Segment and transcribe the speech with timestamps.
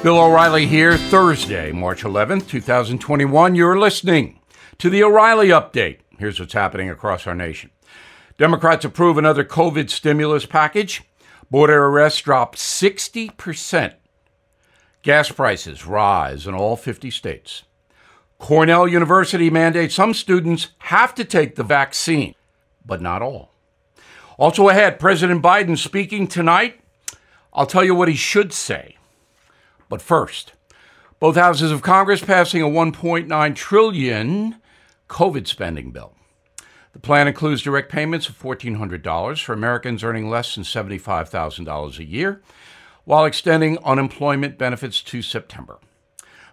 [0.00, 3.56] Bill O'Reilly here, Thursday, March 11th, 2021.
[3.56, 4.38] You're listening
[4.78, 5.98] to the O'Reilly Update.
[6.18, 7.70] Here's what's happening across our nation.
[8.38, 11.02] Democrats approve another COVID stimulus package.
[11.50, 13.94] Border arrests drop 60%.
[15.02, 17.64] Gas prices rise in all 50 states.
[18.38, 22.36] Cornell University mandates some students have to take the vaccine,
[22.86, 23.50] but not all.
[24.36, 26.80] Also ahead, President Biden speaking tonight.
[27.52, 28.97] I'll tell you what he should say.
[29.88, 30.52] But first,
[31.18, 34.56] both houses of Congress passing a 1.9 trillion
[35.08, 36.14] COVID spending bill.
[36.92, 42.42] The plan includes direct payments of $1,400 for Americans earning less than $75,000 a year,
[43.04, 45.78] while extending unemployment benefits to September.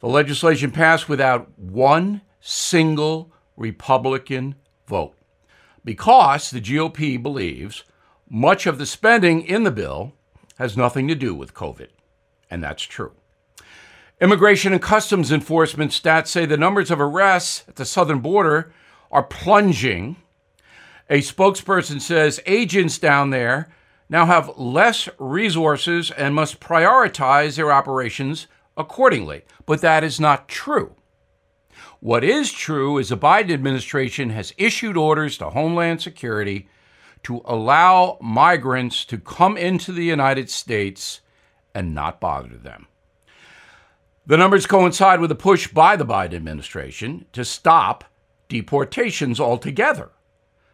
[0.00, 4.56] The legislation passed without one single Republican
[4.86, 5.14] vote
[5.84, 7.84] because the GOP believes
[8.28, 10.12] much of the spending in the bill
[10.58, 11.88] has nothing to do with COVID.
[12.50, 13.12] And that's true.
[14.20, 18.72] Immigration and Customs Enforcement stats say the numbers of arrests at the southern border
[19.10, 20.16] are plunging.
[21.10, 23.68] A spokesperson says agents down there
[24.08, 28.46] now have less resources and must prioritize their operations
[28.76, 29.42] accordingly.
[29.66, 30.94] But that is not true.
[32.00, 36.68] What is true is the Biden administration has issued orders to Homeland Security
[37.22, 41.20] to allow migrants to come into the United States
[41.74, 42.86] and not bother them.
[44.24, 48.04] The numbers coincide with a push by the Biden administration to stop
[48.48, 50.10] deportations altogether.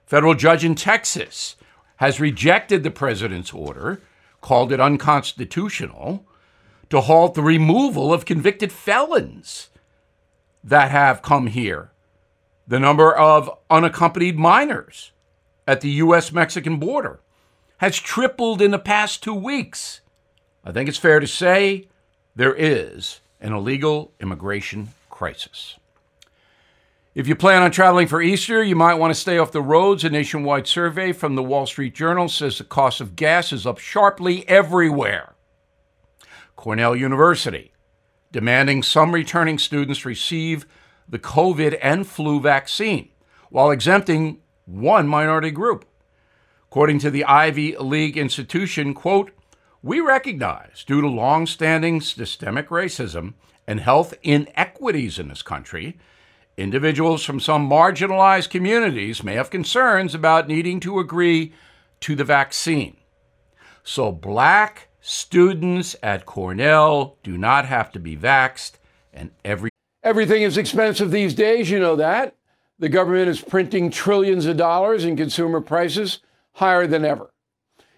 [0.04, 1.56] Federal judge in Texas
[1.96, 4.02] has rejected the president's order,
[4.42, 6.26] called it unconstitutional,
[6.90, 9.70] to halt the removal of convicted felons
[10.62, 11.90] that have come here.
[12.66, 15.12] The number of unaccompanied minors
[15.66, 16.32] at the U.S.
[16.32, 17.20] Mexican border
[17.78, 20.02] has tripled in the past two weeks.
[20.64, 21.88] I think it's fair to say
[22.36, 25.76] there is an illegal immigration crisis.
[27.14, 30.04] If you plan on traveling for Easter, you might want to stay off the roads.
[30.04, 33.78] A nationwide survey from the Wall Street Journal says the cost of gas is up
[33.78, 35.34] sharply everywhere.
[36.54, 37.72] Cornell University
[38.30, 40.66] demanding some returning students receive
[41.08, 43.08] the COVID and flu vaccine
[43.50, 45.86] while exempting one minority group.
[46.64, 49.30] According to the Ivy League institution, quote,
[49.82, 53.34] we recognize, due to long-standing systemic racism
[53.66, 55.98] and health inequities in this country,
[56.56, 61.52] individuals from some marginalized communities may have concerns about needing to agree
[62.00, 62.96] to the vaccine.
[63.84, 68.72] So, black students at Cornell do not have to be vaxed,
[69.12, 69.70] and every
[70.02, 71.70] everything is expensive these days.
[71.70, 72.34] You know that
[72.78, 76.18] the government is printing trillions of dollars, and consumer prices
[76.52, 77.30] higher than ever.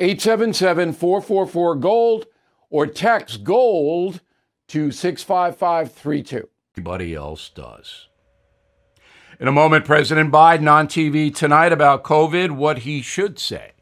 [0.00, 2.26] 877 444 GOLD
[2.70, 4.20] or text GOLD
[4.68, 6.48] to 65532.
[6.74, 8.08] Everybody else does.
[9.40, 13.72] In a moment, President Biden on TV tonight about COVID, what he should say.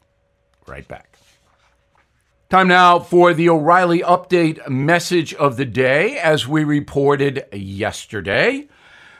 [0.65, 1.17] Right back.
[2.49, 6.17] Time now for the O'Reilly Update message of the day.
[6.17, 8.69] As we reported yesterday,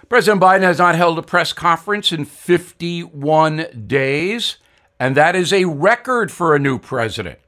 [0.07, 4.57] President Biden has not held a press conference in 51 days
[4.99, 7.39] and that is a record for a new president.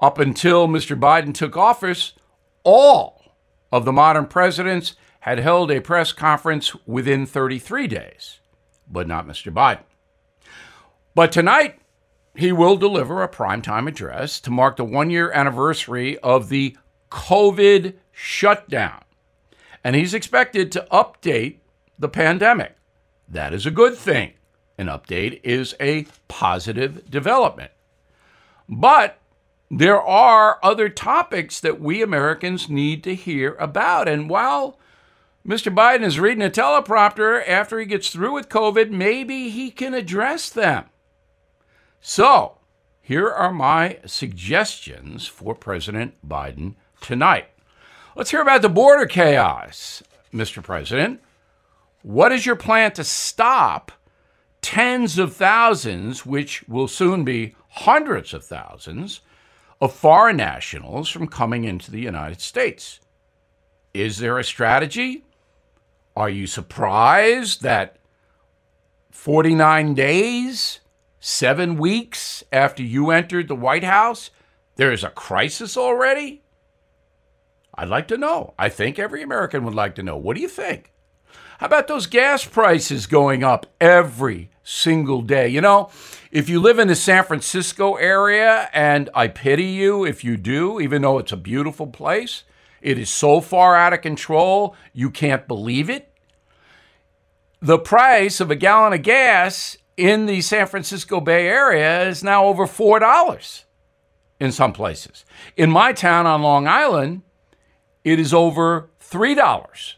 [0.00, 0.98] Up until Mr.
[0.98, 2.14] Biden took office,
[2.64, 3.22] all
[3.70, 8.40] of the modern presidents had held a press conference within 33 days,
[8.90, 9.52] but not Mr.
[9.52, 9.84] Biden.
[11.14, 11.78] But tonight,
[12.34, 16.76] he will deliver a primetime address to mark the one year anniversary of the
[17.10, 19.02] COVID shutdown.
[19.84, 21.58] And he's expected to update
[21.98, 22.74] the pandemic.
[23.28, 24.32] That is a good thing
[24.78, 27.70] an update is a positive development.
[28.68, 29.18] But
[29.70, 34.08] there are other topics that we Americans need to hear about.
[34.08, 34.78] And while
[35.46, 35.74] Mr.
[35.74, 40.50] Biden is reading a teleprompter after he gets through with COVID, maybe he can address
[40.50, 40.84] them.
[42.00, 42.58] So,
[43.00, 47.48] here are my suggestions for President Biden tonight.
[48.14, 50.02] Let's hear about the border chaos,
[50.32, 50.62] Mr.
[50.62, 51.20] President.
[52.02, 53.90] What is your plan to stop
[54.62, 59.20] tens of thousands, which will soon be hundreds of thousands,
[59.80, 63.00] of foreign nationals from coming into the United States?
[63.92, 65.24] Is there a strategy?
[66.16, 67.96] Are you surprised that
[69.10, 70.80] 49 days,
[71.20, 74.30] seven weeks after you entered the White House,
[74.76, 76.42] there is a crisis already?
[77.74, 78.54] I'd like to know.
[78.58, 80.16] I think every American would like to know.
[80.16, 80.91] What do you think?
[81.62, 85.46] How about those gas prices going up every single day?
[85.46, 85.90] You know,
[86.32, 90.80] if you live in the San Francisco area, and I pity you if you do,
[90.80, 92.42] even though it's a beautiful place,
[92.80, 96.12] it is so far out of control, you can't believe it.
[97.60, 102.46] The price of a gallon of gas in the San Francisco Bay Area is now
[102.46, 103.64] over $4
[104.40, 105.24] in some places.
[105.56, 107.22] In my town on Long Island,
[108.02, 109.94] it is over $3.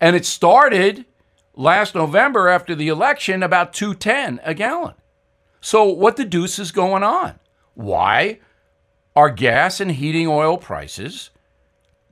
[0.00, 1.04] And it started
[1.54, 4.94] last November after the election about 210 a gallon.
[5.60, 7.38] So what the deuce is going on?
[7.74, 8.40] Why
[9.16, 11.30] are gas and heating oil prices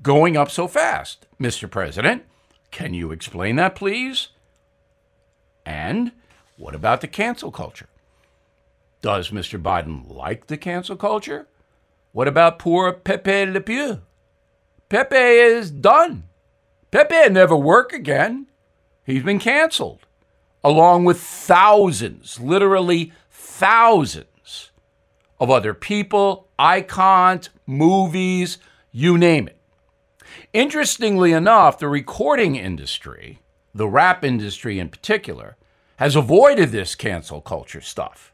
[0.02, 1.26] going up so fast?
[1.40, 1.70] Mr.
[1.70, 2.24] President,
[2.70, 4.28] can you explain that please?
[5.64, 6.12] And
[6.56, 7.88] what about the cancel culture?
[9.02, 9.60] Does Mr.
[9.60, 11.46] Biden like the cancel culture?
[12.12, 14.00] What about poor Pepe Le Pew?
[14.88, 16.24] Pepe is done.
[16.96, 18.46] Pepe never work again.
[19.04, 20.06] He's been canceled,
[20.64, 24.70] along with thousands, literally thousands
[25.38, 28.56] of other people, icons, movies,
[28.92, 29.58] you name it.
[30.54, 33.40] Interestingly enough, the recording industry,
[33.74, 35.58] the rap industry in particular,
[35.96, 38.32] has avoided this cancel culture stuff.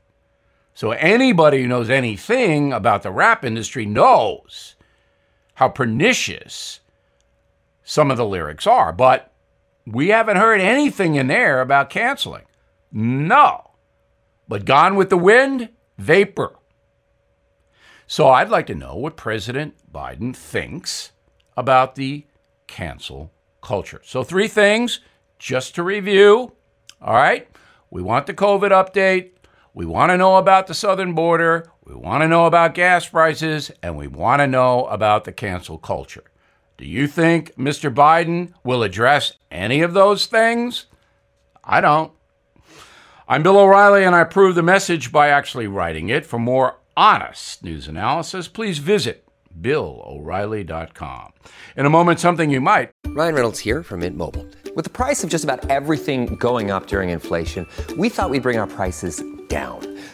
[0.73, 4.77] So anybody who knows anything about the rap industry knows
[5.55, 6.79] how pernicious
[7.83, 8.93] some of the lyrics are.
[8.93, 9.33] But
[9.87, 12.45] we haven't heard anything in there about canceling.
[12.91, 13.71] No.
[14.49, 16.57] But Gone with the Wind, vapor.
[18.07, 21.13] So I'd like to know what President Biden thinks
[21.57, 22.27] about the
[22.67, 23.33] cancel
[23.63, 24.01] culture.
[24.05, 25.01] So, three things
[25.39, 26.53] just to review.
[27.01, 27.49] All right.
[27.91, 29.31] We want the COVID update.
[29.75, 31.71] We want to know about the southern border.
[31.85, 33.71] We want to know about gas prices.
[33.83, 36.25] And we want to know about the cancel culture.
[36.83, 37.95] Do you think Mr.
[37.95, 40.87] Biden will address any of those things?
[41.63, 42.11] I don't.
[43.29, 46.27] I'm Bill O'Reilly, and I approve the message by actually writing it.
[46.27, 49.25] For more honest news analysis, please visit
[49.61, 51.35] BillO'Reilly.com.
[51.77, 52.91] In a moment, something you might.
[53.07, 54.49] Ryan Reynolds here from Mint Mobile.
[54.75, 57.65] With the price of just about everything going up during inflation,
[57.97, 59.92] we thought we'd bring our prices down.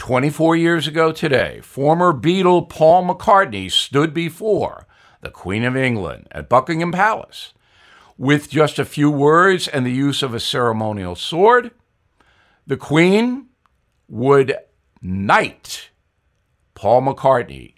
[0.00, 4.86] 24 years ago today, former Beatle Paul McCartney stood before
[5.20, 7.52] the Queen of England at Buckingham Palace.
[8.16, 11.72] With just a few words and the use of a ceremonial sword,
[12.66, 13.48] the Queen
[14.08, 14.56] would
[15.02, 15.90] knight
[16.74, 17.74] Paul McCartney.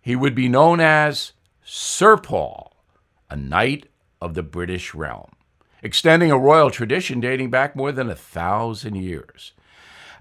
[0.00, 1.32] He would be known as
[1.62, 2.74] Sir Paul,
[3.28, 3.90] a knight
[4.22, 5.32] of the British realm,
[5.82, 9.52] extending a royal tradition dating back more than a thousand years.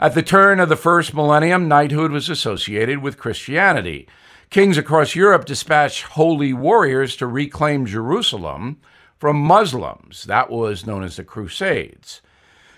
[0.01, 4.07] At the turn of the first millennium, knighthood was associated with Christianity.
[4.49, 8.79] Kings across Europe dispatched holy warriors to reclaim Jerusalem
[9.19, 10.23] from Muslims.
[10.23, 12.21] That was known as the Crusades.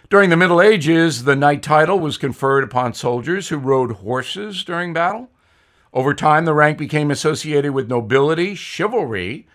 [0.10, 4.92] During the Middle Ages, the knight title was conferred upon soldiers who rode horses during
[4.92, 5.30] battle.
[5.94, 9.48] Over time, the rank became associated with nobility, chivalry,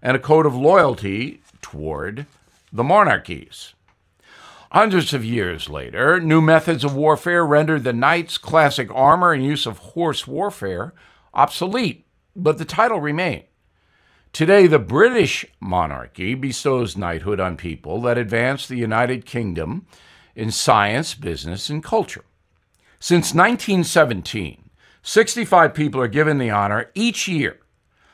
[0.00, 2.26] and a code of loyalty toward
[2.72, 3.74] the monarchies.
[4.72, 9.64] Hundreds of years later, new methods of warfare rendered the knight's classic armor and use
[9.66, 10.92] of horse warfare
[11.32, 13.44] obsolete, but the title remained.
[14.32, 19.86] Today, the British monarchy bestows knighthood on people that advance the United Kingdom
[20.34, 22.24] in science, business, and culture.
[22.98, 24.70] Since 1917,
[25.02, 27.60] 65 people are given the honor each year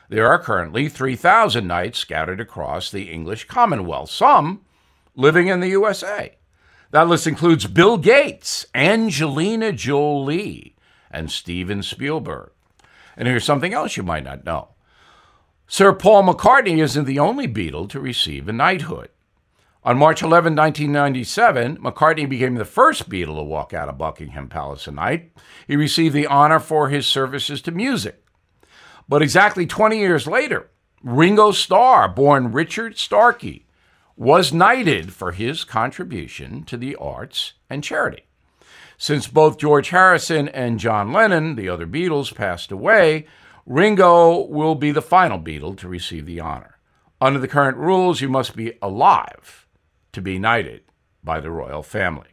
[0.09, 4.61] There are currently 3,000 knights scattered across the English Commonwealth, some
[5.15, 6.35] living in the USA.
[6.93, 10.75] That list includes Bill Gates, Angelina Jolie,
[11.09, 12.51] and Steven Spielberg.
[13.17, 14.67] And here's something else you might not know
[15.65, 19.09] Sir Paul McCartney isn't the only Beatle to receive a knighthood.
[19.83, 24.85] On March 11, 1997, McCartney became the first Beatle to walk out of Buckingham Palace
[24.85, 25.31] a knight.
[25.67, 28.23] He received the honor for his services to music.
[29.09, 30.69] But exactly 20 years later,
[31.01, 33.65] Ringo Starr, born Richard Starkey,
[34.15, 38.25] was knighted for his contribution to the arts and charity.
[38.97, 43.25] Since both George Harrison and John Lennon, the other Beatles, passed away,
[43.65, 46.77] Ringo will be the final Beatle to receive the honor.
[47.19, 49.67] Under the current rules, you must be alive
[50.11, 50.83] to be knighted
[51.23, 52.27] by the royal family.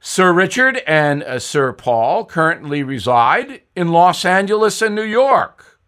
[0.00, 5.78] Sir Richard and uh, Sir Paul currently reside in Los Angeles and New York.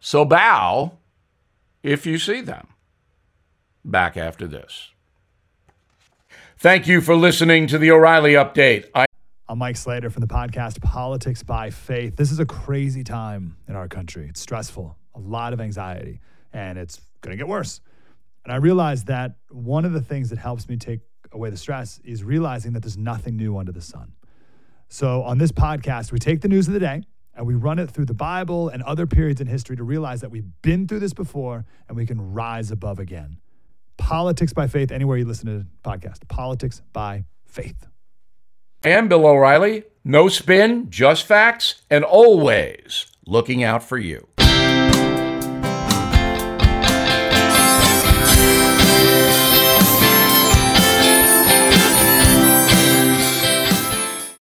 [0.00, 0.98] So bow
[1.82, 2.68] if you see them
[3.90, 4.90] back after this.
[6.58, 8.88] Thank you for listening to the O'Reilly Update.
[8.94, 9.06] I-
[9.48, 12.16] I'm Mike Slater from the podcast Politics by Faith.
[12.16, 14.26] This is a crazy time in our country.
[14.28, 16.20] It's stressful, a lot of anxiety,
[16.52, 17.80] and it's going to get worse.
[18.44, 21.00] And I realized that one of the things that helps me take
[21.32, 24.12] away the stress is realizing that there's nothing new under the sun.
[24.88, 27.02] So on this podcast, we take the news of the day
[27.34, 30.30] and we run it through the Bible and other periods in history to realize that
[30.30, 33.38] we've been through this before and we can rise above again.
[34.06, 36.28] Politics by Faith, anywhere you listen to the podcast.
[36.28, 37.88] Politics by Faith.
[38.84, 44.28] And Bill O'Reilly, no spin, just facts, and always looking out for you.